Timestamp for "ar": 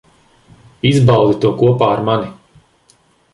1.97-2.03